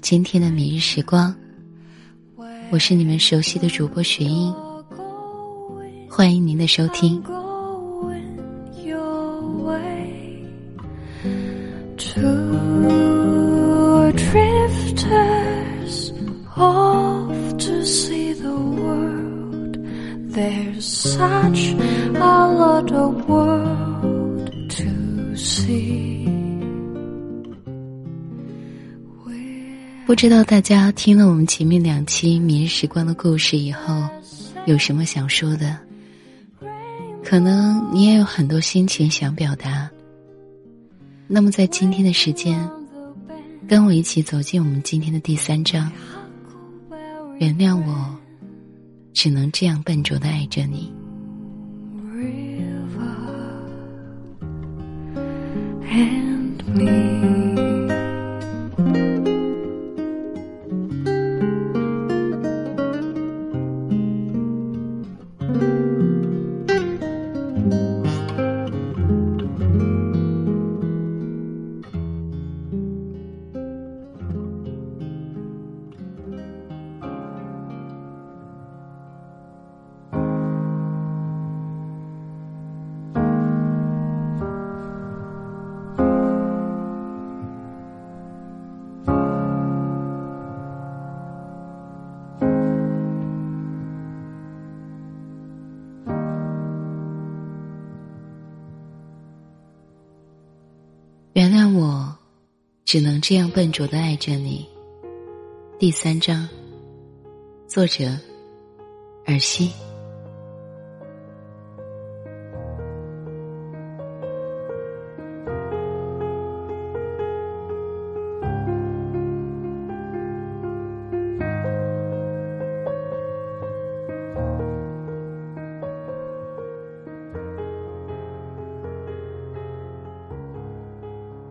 [0.00, 1.34] 今天的每日时光，
[2.70, 4.54] 我是你们熟悉的主播雪英，
[6.08, 7.22] 欢迎您的收听。
[30.08, 34.08] 不知道大家听了我们前面两期《明日时光》的故事以后，
[34.64, 35.78] 有什么想说的？
[37.22, 39.90] 可能你也有很多心情想表达。
[41.26, 42.58] 那么在今天的时间，
[43.68, 45.92] 跟我一起走进我们今天的第三章。
[47.38, 48.16] 原谅我，
[49.12, 50.90] 只能这样笨拙的爱着你。
[102.88, 104.66] 只能这样笨拙的爱着你。
[105.78, 106.48] 第三章，
[107.66, 108.06] 作者：
[109.26, 109.70] 尔西。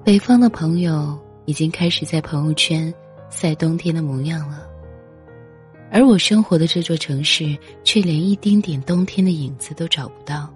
[0.04, 2.94] 北方的朋友已经开始在朋友圈
[3.30, 4.68] 晒冬天的模样了，
[5.90, 10.53] 而我生活的这座城市却连一丁点冬天的影子都找不到。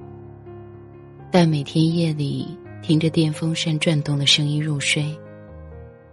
[1.32, 2.46] 但每天夜里
[2.82, 5.18] 听着电风扇转动的声音入睡，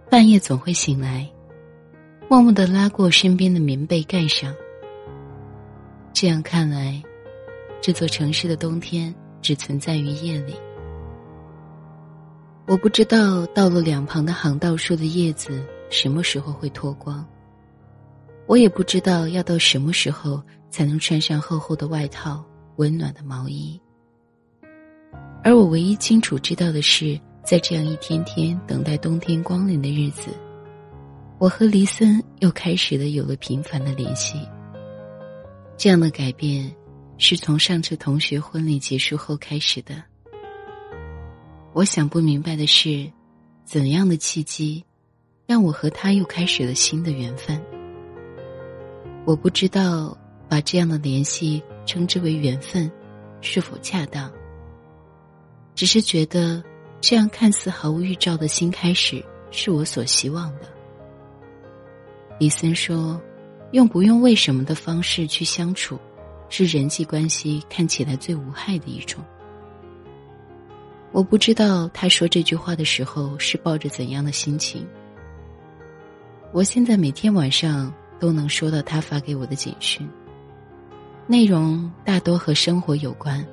[0.09, 1.29] 半夜总会醒来，
[2.29, 4.55] 默默的拉过身边的棉被盖上。
[6.13, 7.03] 这样看来，
[7.81, 10.53] 这座城市的冬天只存在于夜里。
[12.69, 17.27] 我不知道道路两旁的行道树的叶子什么时候会脱光。
[18.45, 23.81] 我也不知道要到什么时候才能穿上厚厚的外套、温暖的毛衣。
[25.43, 30.29] 而我唯一清楚知道的是，在这样一天天等待冬天光临的日子，
[31.39, 34.47] 我和黎森又开始了有了频繁的联系。
[35.75, 36.71] 这样的改变，
[37.17, 40.03] 是从上次同学婚礼结束后开始的。
[41.79, 43.09] 我想不明白的是，
[43.63, 44.83] 怎样的契机，
[45.47, 47.57] 让我和他又开始了新的缘分？
[49.23, 50.17] 我不知道
[50.49, 52.91] 把这样的联系称之为缘分，
[53.39, 54.29] 是否恰当。
[55.73, 56.61] 只是觉得
[56.99, 60.63] 这样看似毫无预兆的新开始，是我所希望的。
[62.41, 63.21] 李森说
[63.71, 65.97] ：“用不用为什么的方式去相处，
[66.49, 69.23] 是人际关系看起来最无害的一种。”
[71.11, 74.87] 我不知道他说这句话的时候是抱着怎样的心情。
[76.51, 80.07] 我现在每天晚上都能收到他发给我的简讯，
[81.25, 83.45] 内容大多和生活有关。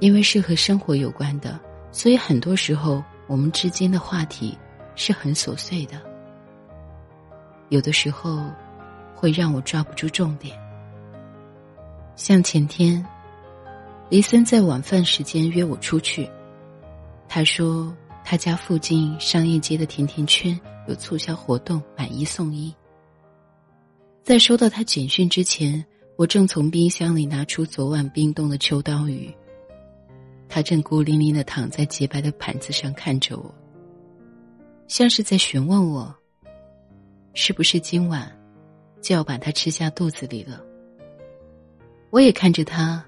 [0.00, 1.60] 因为是和生活有关的，
[1.92, 4.56] 所以很多时候我们之间的话题
[4.94, 6.00] 是很琐碎的，
[7.68, 8.44] 有的时候
[9.14, 10.58] 会让我抓不住重点。
[12.16, 13.04] 像前天。
[14.10, 16.26] 黎森在晚饭时间约我出去，
[17.28, 17.94] 他说
[18.24, 22.74] 他家附近商业街的甜甜圈有促销活动，买一送一。
[24.22, 25.84] 在收到他简讯之前，
[26.16, 29.30] 我正从冰箱里拿出昨晚冰冻的秋刀鱼。
[30.48, 33.54] 他正孤零零的躺在洁白的盘子上看着我，
[34.86, 36.14] 像是在询问我，
[37.34, 38.34] 是不是今晚
[39.02, 40.62] 就要把它吃下肚子里了。
[42.08, 43.04] 我也看着他。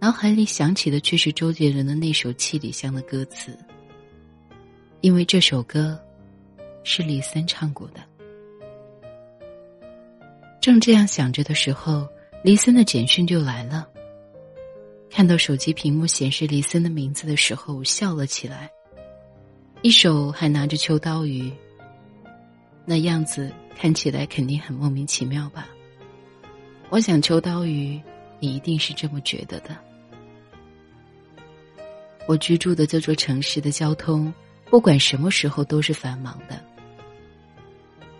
[0.00, 3.58] 脑海里想起的却是周杰伦的那首《七里香》的歌词，
[5.00, 6.00] 因为这首歌
[6.84, 8.00] 是李森唱过的。
[10.60, 12.06] 正这样想着的时候，
[12.44, 13.88] 李森的简讯就来了。
[15.10, 18.70] 看到手机屏幕显示李森的名字的时候，我笑了起来。
[19.82, 21.52] 一手还拿着秋刀鱼。
[22.84, 25.68] 那样子看起来肯定很莫名其妙吧？
[26.88, 28.00] 我想秋刀鱼
[28.38, 29.76] 你一定是这么觉得的。
[32.28, 34.30] 我居住的这座城市的交通，
[34.66, 36.62] 不管什么时候都是繁忙的。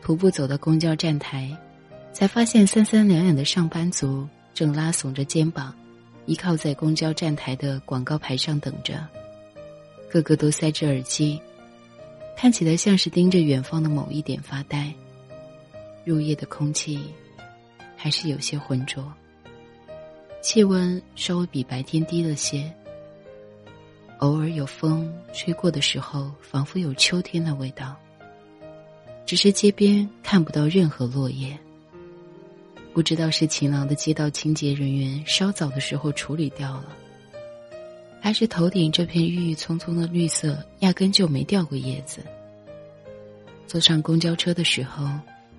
[0.01, 1.55] 徒步走到公交站台，
[2.11, 5.75] 才发现三三两两的上班族正拉耸着肩膀，
[6.25, 9.07] 依靠在公交站台的广告牌上等着，
[10.11, 11.39] 个个都塞着耳机。
[12.35, 14.91] 看起来像是盯着远方的某一点发呆。
[16.07, 16.99] 入夜的空气
[17.95, 19.13] 还是有些浑浊，
[20.41, 22.73] 气温稍微比白天低了些。
[24.19, 27.97] 偶尔有风吹过的时候，仿佛有秋天的味道。
[29.25, 31.57] 只是街边看不到任何落叶，
[32.95, 36.97] 不知道是勤劳的街道清洁人员稍早的时候处理掉了。
[38.21, 42.21] 还是头顶这片郁郁葱葱的绿色，压根就没掉过叶子。
[43.67, 45.07] 坐上公交车的时候，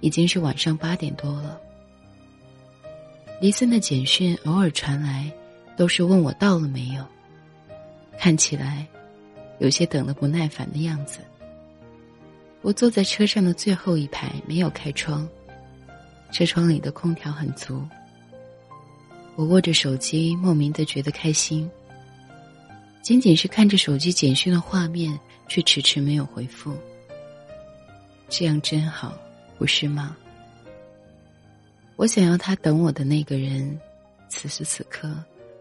[0.02, 1.58] 已经是晚上八点多了。
[3.40, 5.32] 黎森的简讯偶尔传来，
[5.78, 7.06] 都是问我到了没有，
[8.20, 8.86] 看起来
[9.60, 11.20] 有些等得不耐烦的样子。
[12.62, 15.26] 我坐在车上的最后一排，没有开窗，
[16.30, 17.82] 车窗里的空调很足。
[19.38, 21.70] 我握着手机，莫名的觉得开心。
[23.02, 25.18] 仅仅是看着手机简讯的画面，
[25.48, 26.78] 却迟迟没有回复。
[28.28, 29.18] 这样真好，
[29.58, 30.18] 不是吗？
[31.96, 33.80] 我想要他等我的那个人，
[34.28, 35.10] 此时此刻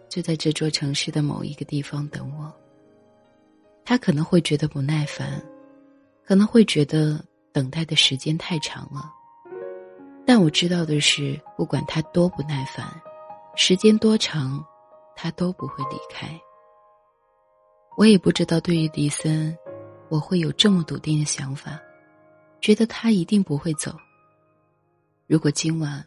[0.09, 2.53] 就在这座城市的某一个地方等我。
[3.85, 5.43] 他可能会觉得不耐烦，
[6.25, 9.13] 可能会觉得等待的时间太长了。
[10.27, 12.87] 但我知道的是，不管他多不耐烦，
[13.57, 14.63] 时间多长，
[15.17, 16.29] 他都不会离开。
[17.97, 19.57] 我也不知道，对于迪森，
[20.11, 21.81] 我会有这么笃定的想法，
[22.61, 23.97] 觉得他一定不会走。
[25.27, 26.07] 如果今晚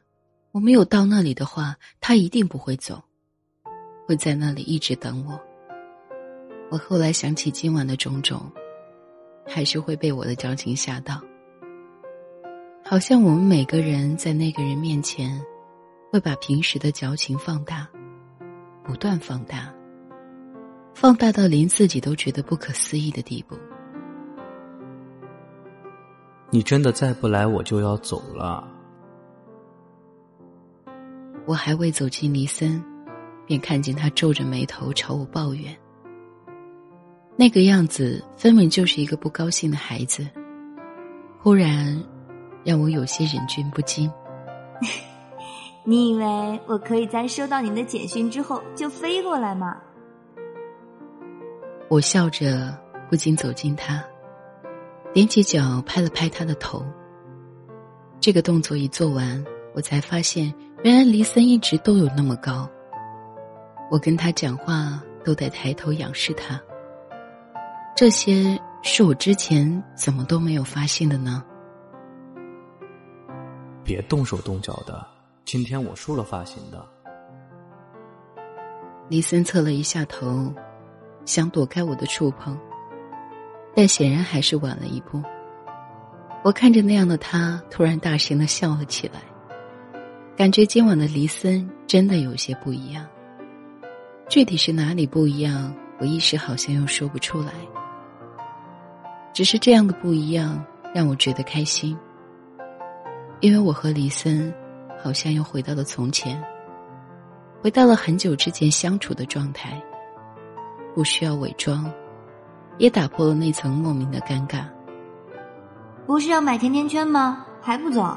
[0.52, 3.04] 我没有到那里的话，他一定不会走，
[4.12, 5.40] 会在那里一直等我。
[6.70, 8.42] 我后来想起今晚的种种，
[9.48, 11.22] 还是会被我的矫情吓到。
[12.84, 15.42] 好像我们每个人在那个人面前，
[16.12, 17.88] 会把平时的矫情放大，
[18.84, 19.74] 不断放大。
[20.94, 23.56] 放大到连自己都觉得不可思议的地步。
[26.50, 28.68] 你真的再不来，我就要走了。
[31.46, 32.84] 我还未走进离森，
[33.52, 35.76] 便看见他皱着眉头朝我抱怨。
[37.36, 40.26] 那个样子分明就是一个不高兴的孩子。
[41.38, 42.02] 忽然，
[42.64, 44.10] 让我有些忍俊不禁。
[45.84, 49.76] 你以为我可以在收到你的简讯之后就飞过来吗？
[51.90, 52.74] 我笑着，
[53.10, 54.02] 不禁走近他，
[55.14, 56.86] 踮起脚拍了拍他的头。
[58.22, 59.44] 这个动作一做完，
[59.76, 60.54] 我才发现，
[60.84, 62.70] 原来黎森一直都有那么高。
[63.92, 66.58] 我跟他讲话都得抬头仰视他。
[67.94, 71.44] 这些是我之前怎么都没有发现的呢？
[73.84, 75.06] 别动手动脚的，
[75.44, 76.88] 今天我梳了发型的。
[79.10, 80.52] 黎森侧了一下头。
[81.24, 82.58] 想躲开我的触碰，
[83.76, 85.22] 但显然还是晚了一步。
[86.44, 89.22] 我看着那样的他，突然大声的笑了起来，
[90.36, 93.06] 感觉今晚的黎森真的有些不一样。
[94.32, 97.52] 具体是哪里不一样，我一时好像又说不出来。
[99.34, 100.64] 只是这样的不一样
[100.96, 101.98] 让我觉得开心，
[103.42, 104.54] 因为我和黎森
[105.04, 106.42] 好像又回到了从前，
[107.62, 109.78] 回到了很久之前相处的状态。
[110.96, 111.92] 不需要伪装，
[112.78, 114.64] 也打破了那层莫名的尴尬。
[116.08, 117.46] 不是要买甜甜圈吗？
[117.62, 118.16] 还不走？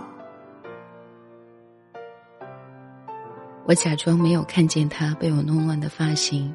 [3.67, 6.55] 我假装没有看见他被我弄乱的发型，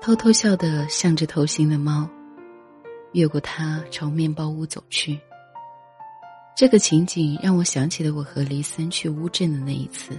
[0.00, 2.06] 偷偷笑得像只偷心的猫，
[3.12, 5.18] 越过他朝面包屋走去。
[6.54, 10.12] 这个情景让我想起了我和黎森去乌镇的那一次，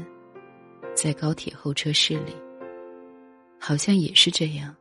[0.96, 2.36] 在高铁候车室里。
[3.60, 4.76] 好像也是这样。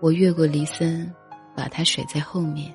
[0.00, 1.12] 我越过黎森，
[1.56, 2.72] 把他甩在后面，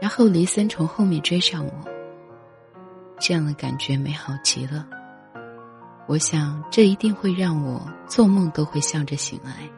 [0.00, 1.72] 然后黎森从后面追上我。
[3.18, 4.88] 这样的感觉美好极了。
[6.06, 9.68] 我想这一定会让我做梦都会笑着醒来。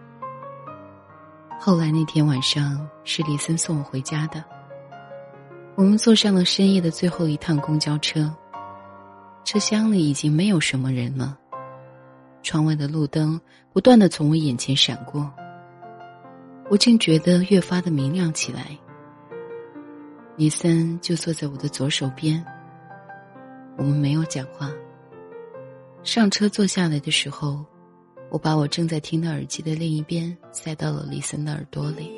[1.58, 4.44] 后来那天晚上是李森送我回家的，
[5.74, 8.30] 我们坐上了深夜的最后一趟公交车，
[9.42, 11.36] 车厢里已经没有什么人了。
[12.42, 13.40] 窗外的路灯
[13.72, 15.32] 不断的从我眼前闪过，
[16.70, 18.78] 我竟觉得越发的明亮起来。
[20.36, 22.44] 李森就坐在我的左手边，
[23.76, 24.70] 我们没有讲话。
[26.10, 27.62] 上车坐下来的时候，
[28.30, 32.10] 我把我正在听的耳机的另一边塞到了李森的耳朵里，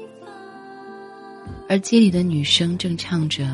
[1.70, 3.44] 耳机里的女生正唱着。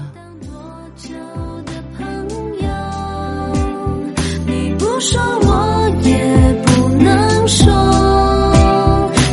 [4.47, 7.73] 你不说，我也不能说，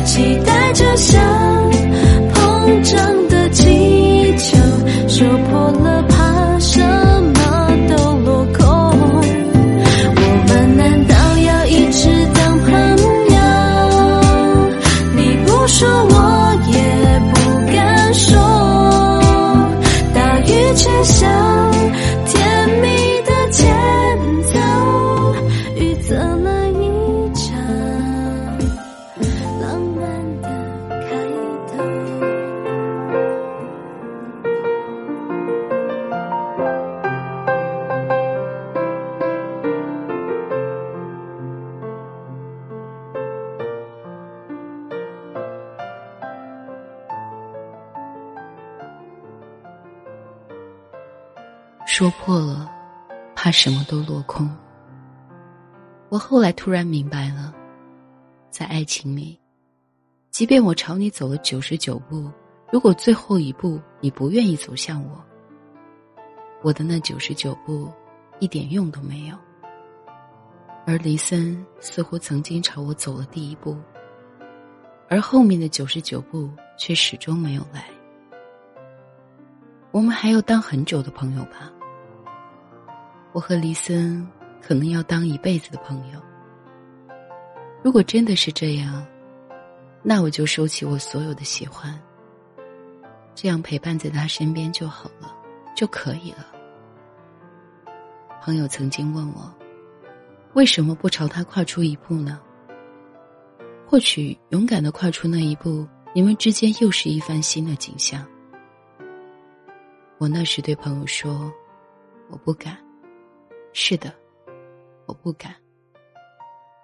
[0.06, 1.22] 期待着像
[2.32, 3.23] 膨胀
[53.54, 54.50] 什么都落空。
[56.08, 57.54] 我后来突然明白了，
[58.50, 59.38] 在爱情里，
[60.30, 62.30] 即便我朝你走了九十九步，
[62.72, 65.24] 如果最后一步你不愿意走向我，
[66.62, 67.90] 我的那九十九步
[68.40, 69.36] 一点用都没有。
[70.86, 73.76] 而林森似乎曾经朝我走了第一步，
[75.08, 77.86] 而后面的九十九步却始终没有来。
[79.92, 81.72] 我们还要当很久的朋友吧？
[83.34, 84.24] 我和黎森
[84.62, 86.20] 可能要当一辈子的朋友。
[87.82, 89.04] 如果真的是这样，
[90.04, 92.00] 那我就收起我所有的喜欢，
[93.34, 95.36] 这样陪伴在他身边就好了，
[95.74, 96.46] 就可以了。
[98.40, 99.52] 朋友曾经问我，
[100.52, 102.40] 为什么不朝他跨出一步呢？
[103.84, 108.24] 或许勇敢的跨出那一步，你们之间又是一番新的景象。
[110.18, 111.52] 我那时对朋友说
[112.30, 112.78] ：“我不敢。”
[113.74, 114.14] 是的，
[115.06, 115.54] 我不敢。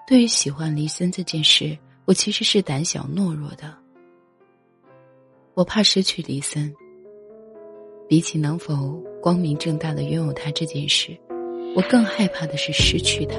[0.09, 3.73] 对于喜欢黎森这件事，我其实是胆小懦弱的。
[5.55, 6.75] 我怕失去黎森。
[8.09, 11.17] 比起能否光明正大的拥有他这件事，
[11.77, 13.37] 我更害怕的是失去他。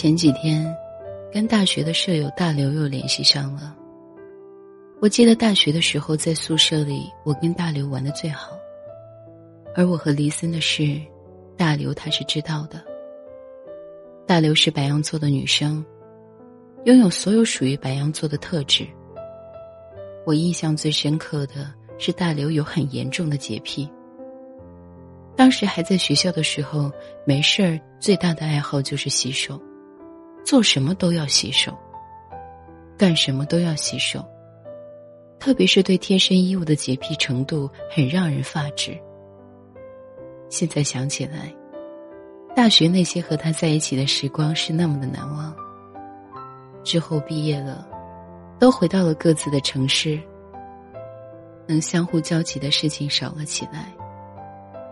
[0.00, 0.64] 前几天，
[1.32, 3.76] 跟大学的舍友大刘又联系上了。
[5.00, 8.56] 我记得大学的时候在宿舍里，我跟大刘玩的最好。
[9.74, 10.96] 而我和黎森的事，
[11.56, 12.80] 大刘他是知道的。
[14.24, 15.84] 大刘是白羊座的女生，
[16.84, 18.86] 拥有所有属于白羊座的特质。
[20.24, 23.90] 我印象最深刻的是大刘有很严重的洁癖。
[25.34, 26.88] 当时还在学校的时候，
[27.26, 29.60] 没事儿最大的爱好就是洗手，
[30.48, 31.76] 做什么都要洗手，
[32.96, 34.24] 干什么都要洗手。
[35.38, 38.98] 特别是对贴身衣物的洁癖程度，很让人发指。
[40.48, 41.54] 现在想起来，
[42.56, 45.54] 大学那些和他在一起的时光是那么的难忘。
[46.82, 47.86] 之后毕业了，
[48.58, 50.18] 都回到了各自的城市，
[51.66, 53.94] 能相互交集的事情少了起来，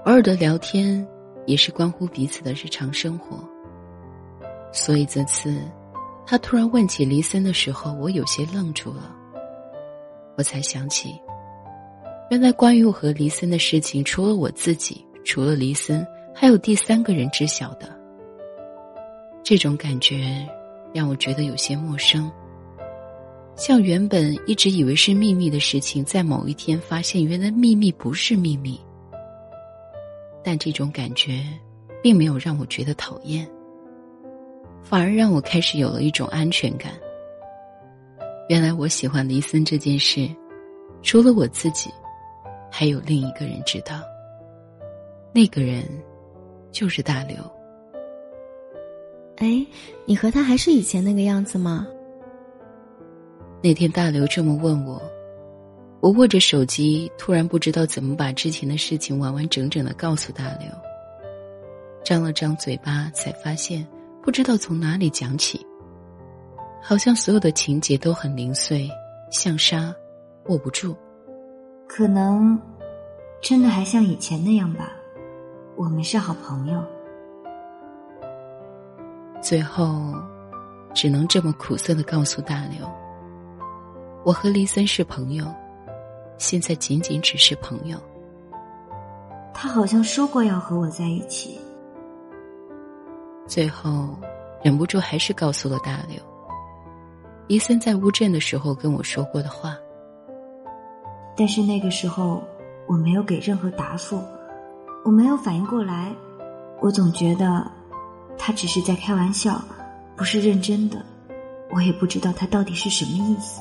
[0.04, 1.08] 偶尔的聊天
[1.46, 3.42] 也是关乎彼此的日常生活。
[4.72, 5.60] 所以这次，
[6.26, 9.14] 他突然问起黎森的时候，我有些愣住了。
[10.36, 11.18] 我才想起，
[12.30, 15.04] 原来关于我和黎森的事情，除了我自己。
[15.24, 17.88] 除了黎森，还有第三个人知晓的。
[19.42, 20.46] 这种感觉
[20.94, 22.30] 让我觉得有些陌生，
[23.56, 28.80] 像原本一直以为是秘密的事情，在某一天发现原来秘密不是秘密。
[30.44, 31.42] 但这种感觉
[32.00, 33.48] 并没有让我觉得讨厌，
[34.88, 36.92] 反而让我开始有了一种安全感。
[38.48, 40.30] 原来我喜欢黎森这件事，
[41.02, 41.90] 除了我自己，
[42.70, 44.00] 还有另一个人知道。
[45.32, 45.82] 那个人，
[46.70, 47.36] 就是大刘。
[49.38, 49.66] 哎，
[50.04, 51.84] 你和他还是以前那个样子吗？
[53.60, 55.02] 那天大刘这么问我，
[56.00, 60.68] 我握着手机，突然不知道怎么把之前的事情完完整整的告诉大刘。
[62.04, 63.84] 张了张嘴巴，才发现
[64.26, 65.64] 不知道从哪里讲起，
[66.82, 68.90] 好像所有的情节都很零碎，
[69.30, 69.94] 像沙，
[70.46, 70.96] 握不住。
[71.86, 72.60] 可能，
[73.40, 74.90] 真的还像以前那样吧。
[75.76, 76.84] 我们是好朋友，
[79.40, 80.12] 最后
[80.92, 82.84] 只能这么苦涩的告诉大刘：
[84.24, 85.46] 我和黎森是朋友，
[86.36, 87.96] 现在仅仅只是朋友。
[89.54, 91.60] 他好像说过要和我在一起，
[93.46, 94.08] 最后
[94.62, 96.16] 忍不住还是告诉了大刘，
[97.46, 99.76] 伊森在乌镇的时候跟我说过的话。
[101.36, 102.42] 但是那个时候
[102.88, 104.22] 我没有给任何答复。
[105.04, 106.12] 我没有反应过来，
[106.80, 107.64] 我总觉得
[108.36, 109.62] 他只是在开玩笑，
[110.16, 111.00] 不是认真的。
[111.70, 113.60] 我也不知道他到底是什么意思。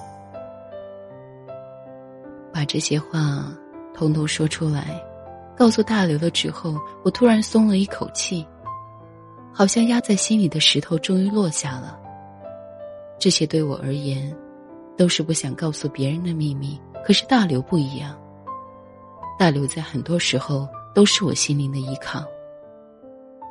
[2.52, 3.46] 把这些话
[3.94, 5.00] 通通说出来，
[5.56, 8.44] 告诉大刘了之后，我突然松了一口气，
[9.56, 11.98] 好像压在心里的石头终于落下了。
[13.18, 14.36] 这些对我而言，
[14.98, 16.80] 都是不想告诉别人的秘密。
[17.06, 18.20] 可是大刘不一样，
[19.40, 20.68] 大刘在很多时候。
[20.96, 22.24] 都是我心灵的依靠，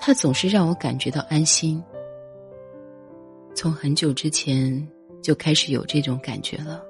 [0.00, 1.84] 他总是让我感觉到安心。
[3.54, 4.88] 从很久之前
[5.20, 6.82] 就开始有这种感觉了。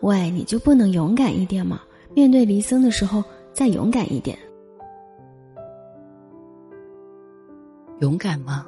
[0.00, 1.82] 喂，你就不能勇敢一点吗？
[2.14, 3.20] 面对离森的时候
[3.52, 4.38] 再勇敢一点。
[8.00, 8.66] 勇敢吗？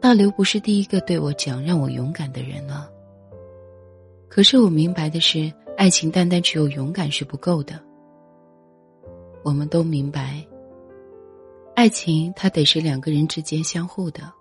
[0.00, 2.88] 大刘不是第一个对我讲让我勇敢的人了。
[4.28, 7.78] 可是我明白的是，爱情单单只有勇敢是不够的。
[9.42, 10.46] 我们都明白，
[11.74, 14.32] 爱情它得是两个人之间相互的。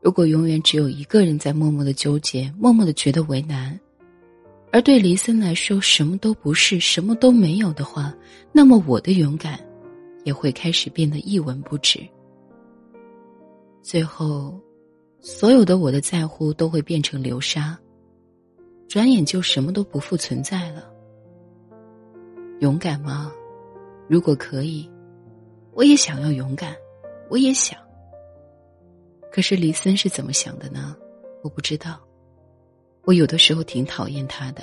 [0.00, 3.78] 如果永远只有一个人在默默的纠结，默默的觉得为难，
[4.70, 8.14] 而对黎森来说什么都不是，什么都没有的话，
[8.52, 9.58] 那么我的勇敢
[10.24, 12.00] 也会开始变得一文不值。
[13.82, 14.58] 最后，
[15.20, 17.76] 所有的我的在乎都会变成流沙，
[18.88, 20.88] 转眼就什么都不复存在了。
[22.60, 23.32] 勇敢吗？
[24.08, 24.88] 如果可以，
[25.72, 26.76] 我也想要勇敢，
[27.28, 27.76] 我也想。
[29.32, 30.96] 可是李森是怎么想的呢？
[31.42, 32.00] 我不知道。
[33.04, 34.62] 我有的时候挺讨厌他的，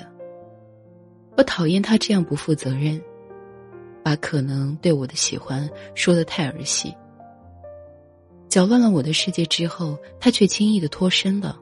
[1.36, 2.98] 我讨厌他这样不负责任，
[4.02, 6.94] 把可能对我的喜欢说的太儿戏，
[8.50, 11.56] 搅乱了我的世界之后，他却轻易的脱身了，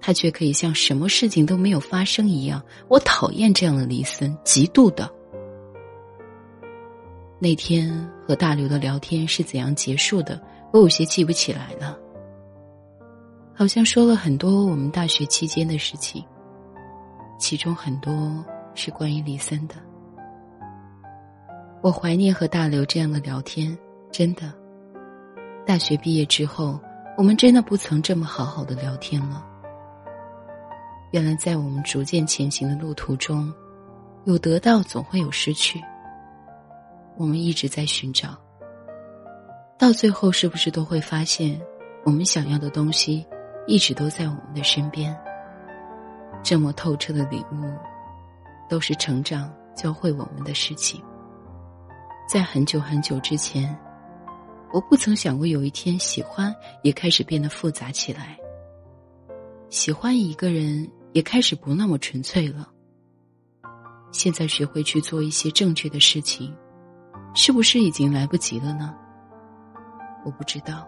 [0.00, 2.62] 他却可以像什么事情都没有发生一样。
[2.86, 5.12] 我讨厌这样的李森，极度的。
[7.40, 10.40] 那天和大刘的聊天是怎样结束的？
[10.72, 11.98] 我有些记不起来了。
[13.52, 16.24] 好像说了很多我们大学期间的事情，
[17.40, 19.74] 其中很多是关于李森的。
[21.82, 23.76] 我怀念和大刘这样的聊天，
[24.12, 24.52] 真的。
[25.68, 26.80] 大学毕业之后，
[27.14, 29.44] 我们真的不曾这么好好的聊天了。
[31.10, 33.52] 原来，在我们逐渐前行的路途中，
[34.24, 35.78] 有得到总会有失去。
[37.18, 38.30] 我们一直在寻找，
[39.78, 41.60] 到最后是不是都会发现，
[42.02, 43.26] 我们想要的东西
[43.66, 45.14] 一直都在我们的身边？
[46.42, 47.70] 这么透彻的领悟，
[48.70, 51.04] 都是成长教会我们的事情。
[52.26, 53.78] 在很久很久之前，
[54.72, 58.38] 我不曾想过有一天喜欢也开始变得复杂起来。
[59.70, 62.68] 喜欢一个人也开始不那么纯粹了。
[64.12, 66.54] 现在学会去做一些正确的事情，
[67.34, 68.94] 是不是已经来不及了呢？
[70.24, 70.86] 我不知道。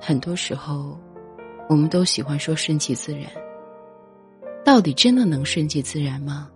[0.00, 0.98] 很多时候，
[1.68, 3.30] 我们都喜欢说顺其自然。
[4.64, 6.48] 到底真的能顺其自然吗？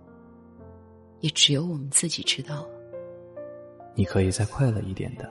[1.19, 2.69] 也只有我们自己知道了。
[3.95, 5.29] 你可以再快乐一点的。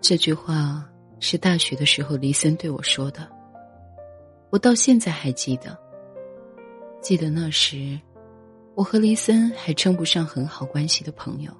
[0.00, 0.88] 这句话
[1.20, 3.28] 是大学的时候黎森对我说的，
[4.50, 5.76] 我到现在还记得。
[7.00, 7.98] 记得那时，
[8.74, 11.52] 我和黎森还称不上很好关系的朋友。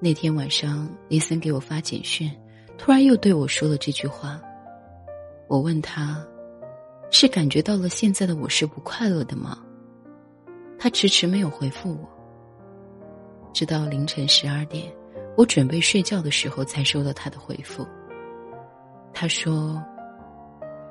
[0.00, 2.30] 那天晚上，黎森给我发简讯，
[2.76, 4.40] 突然又对我说了这句话。
[5.48, 6.24] 我问他。
[7.14, 9.62] 是感觉到了现在的我是不快乐的吗？
[10.78, 12.08] 他迟迟没有回复我。
[13.52, 14.90] 直到凌晨十二点，
[15.36, 17.86] 我准备睡觉的时候，才收到他的回复。
[19.12, 19.82] 他说：“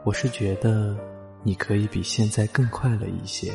[0.05, 0.97] 我是觉得
[1.43, 3.51] 你可以比现在更快乐一些。”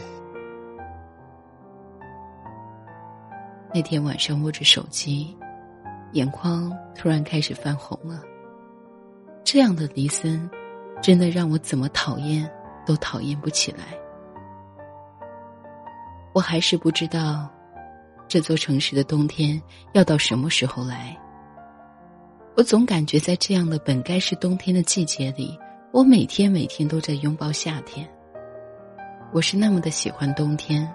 [3.74, 5.36] 那天晚上握着手机，
[6.12, 8.22] 眼眶突然开始泛红了。
[9.44, 10.48] 这样的离森。
[11.02, 12.50] 真的让我怎么讨厌
[12.86, 13.84] 都讨厌不起来。
[16.32, 17.46] 我还是不知道，
[18.28, 19.60] 这座城市的冬天
[19.92, 21.16] 要到什么时候来。
[22.56, 25.58] 我总感觉在这样的本该是冬天的季节里，
[25.92, 28.08] 我每天每天都在拥抱夏天。
[29.32, 30.90] 我是那么的喜欢冬天，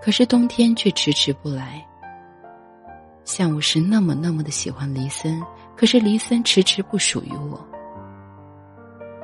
[0.00, 1.84] 可是冬天却迟迟不来。
[3.24, 5.42] 像我是那么那么的喜欢黎森，
[5.76, 7.66] 可是黎森迟迟不属于我。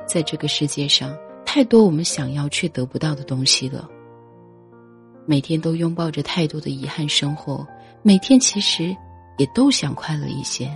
[0.07, 3.87] 在这个世界上，太多我们想要却得不到的东西了。
[5.29, 7.67] 每天都拥抱着太多的遗憾生活，
[8.01, 8.95] 每天其实
[9.37, 10.71] 也都想快乐一些，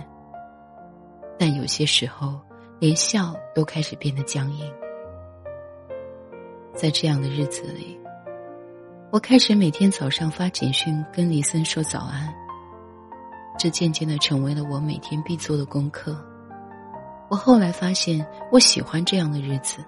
[1.38, 2.38] 但有些时候
[2.78, 4.70] 连笑都开始变得僵硬。
[6.74, 7.98] 在这样的日子里，
[9.10, 12.30] 我开始每天早上发简讯跟李森说早安，
[13.58, 16.14] 这渐渐的成为了我每天必做的功课。
[17.30, 19.82] 我后来发现，我喜欢这样的日子，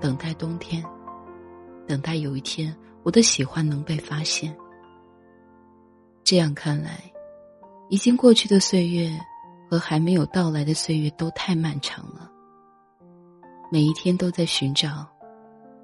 [0.00, 0.80] 等待冬天，
[1.88, 2.72] 等待有一天
[3.04, 4.54] 我的喜欢能被发现。
[6.24, 7.00] 这样看来，
[7.90, 9.08] 已经过去的岁月
[9.70, 12.30] 和还没有到来的岁月都太漫长了。
[13.70, 15.06] 每一天都在寻找，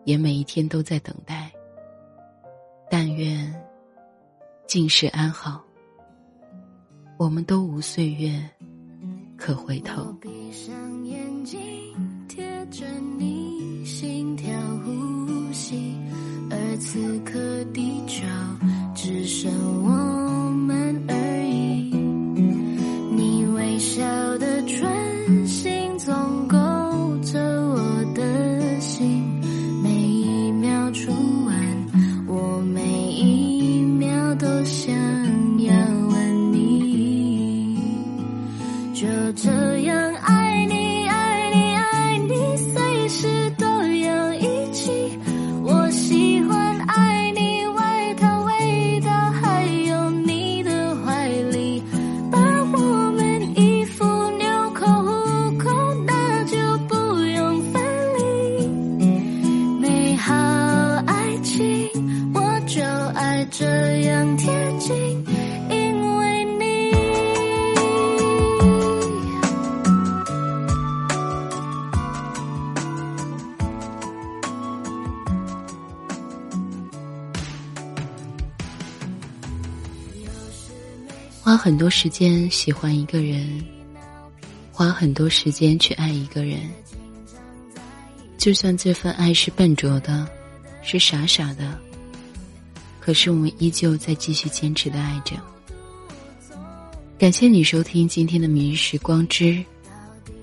[0.04, 1.52] 也每一天都在等待。
[2.90, 3.54] 但愿
[4.66, 5.62] 尽是安好，
[7.18, 8.42] 我们都无岁月。
[9.36, 10.12] 可回头。
[10.20, 11.58] 闭上眼睛，
[12.28, 12.86] 贴着
[13.18, 13.39] 你
[16.92, 17.38] 此刻
[17.72, 18.26] 地球
[18.96, 19.48] 只剩
[19.84, 20.19] 我
[81.62, 83.62] 很多时间喜欢一个人，
[84.72, 86.58] 花很多时间去爱一个人，
[88.38, 90.26] 就算这份爱是笨拙的，
[90.82, 91.78] 是傻傻的，
[92.98, 95.36] 可是我们依旧在继续坚持的爱着。
[97.18, 99.62] 感谢你收听今天的《明日时光之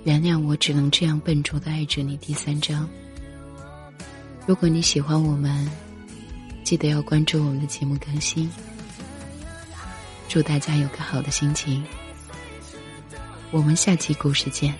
[0.03, 2.87] 原谅我只能这样笨拙的爱着你》第三章。
[4.45, 5.67] 如果你喜欢我们，
[6.63, 8.47] 记得要关注我们的节目更新。
[10.27, 11.83] 祝大家有个好的心情。
[13.51, 14.73] 我们下期故事见。